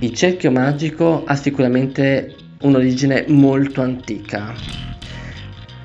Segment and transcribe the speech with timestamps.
[0.00, 4.54] Il cerchio magico ha sicuramente un'origine molto antica.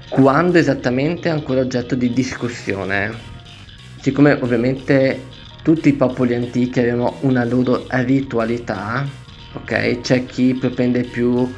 [0.07, 3.11] Quando esattamente è ancora oggetto di discussione?
[3.99, 5.19] Siccome ovviamente
[5.63, 9.03] tutti i popoli antichi avevano una loro ritualità,
[9.53, 10.01] ok?
[10.01, 11.51] C'è chi propende più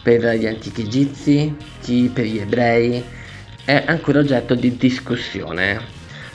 [0.00, 3.02] per gli antichi egizi, chi per gli ebrei,
[3.64, 5.80] è ancora oggetto di discussione.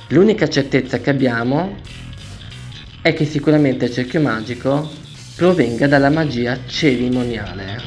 [0.10, 1.78] L'unica certezza che abbiamo
[3.02, 5.00] è che sicuramente il cerchio magico
[5.42, 7.78] provenga dalla magia cerimoniale.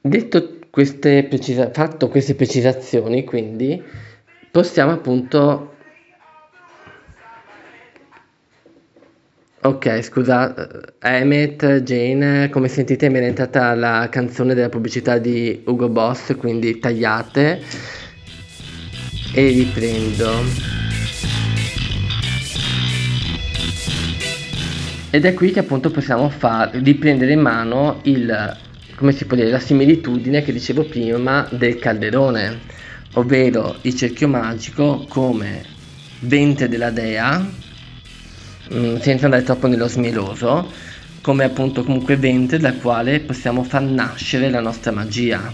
[0.00, 3.82] Detto queste precisa- fatto queste precisazioni, quindi
[4.52, 5.72] possiamo appunto
[9.62, 10.54] Ok, scusa,
[11.00, 16.78] Emmet, Jane, come sentite mi è entrata la canzone della pubblicità di Ugo Boss, quindi
[16.78, 17.60] tagliate
[19.34, 20.73] e riprendo.
[25.14, 28.56] Ed è qui che appunto possiamo far, riprendere in mano il,
[28.96, 32.58] come si può dire, la similitudine che dicevo prima del calderone,
[33.12, 35.62] ovvero il cerchio magico come
[36.20, 37.62] ventre della dea
[38.72, 40.72] Mm, senza andare troppo nello smeloso,
[41.20, 45.52] come appunto comunque ventre dal quale possiamo far nascere la nostra magia.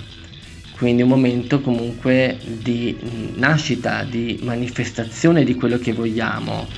[0.76, 2.96] Quindi un momento comunque di
[3.34, 6.68] nascita, di manifestazione di quello che vogliamo.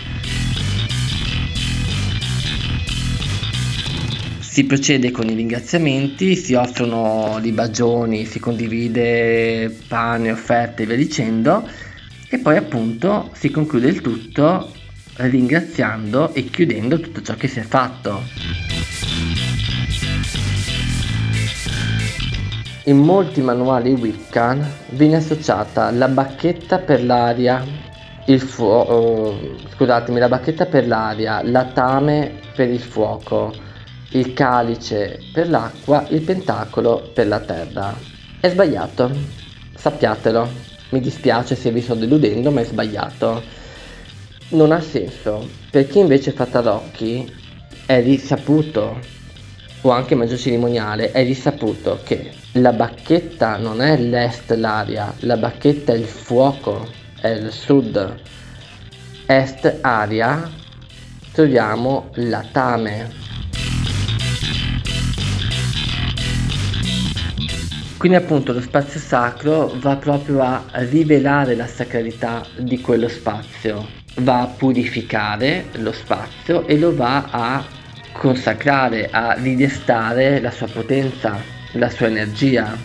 [4.53, 11.67] Si procede con i ringraziamenti, si offrono libagioni, si condivide pane, offerte e via dicendo
[12.29, 14.71] e poi appunto si conclude il tutto
[15.15, 18.25] ringraziando e chiudendo tutto ciò che si è fatto.
[22.85, 27.65] In molti manuali Wiccan viene associata la bacchetta per l'aria,
[28.27, 33.71] il fuoco, oh, scusatemi, la bacchetta per l'aria, la tame per il fuoco,
[34.13, 37.95] il calice per l'acqua, il pentacolo per la terra.
[38.41, 39.11] È sbagliato,
[39.75, 40.71] sappiatelo.
[40.91, 43.61] Mi dispiace se vi sto deludendo, ma è sbagliato
[44.53, 45.49] non ha senso.
[45.71, 47.31] Per chi invece fa tarocchi
[47.87, 48.99] è risaputo,
[49.83, 55.93] o anche maggio cerimoniale, è risaputo che la bacchetta non è l'est l'aria, la bacchetta
[55.93, 56.87] è il fuoco,
[57.21, 58.21] è il sud.
[59.27, 60.51] Est aria
[61.33, 63.21] troviamo la tame.
[68.03, 73.87] Quindi appunto lo spazio sacro va proprio a rivelare la sacralità di quello spazio
[74.23, 77.65] va a purificare lo spazio e lo va a
[78.11, 81.41] consacrare, a ridestare la sua potenza,
[81.75, 82.77] la sua energia.